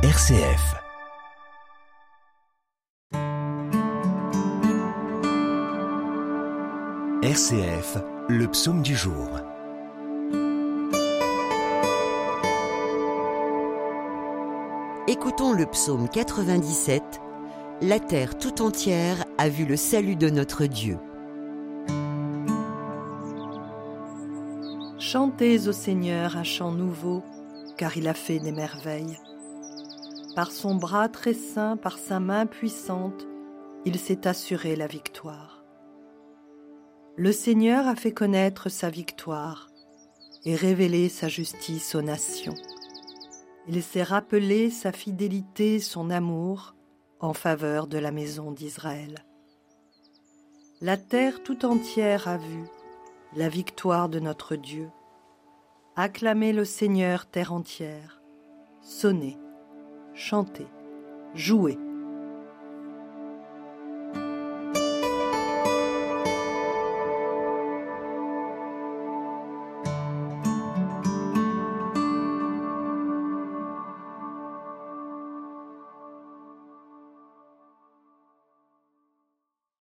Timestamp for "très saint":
31.08-31.76